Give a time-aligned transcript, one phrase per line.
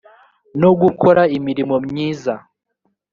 [0.61, 2.33] no gukora imirimo myiza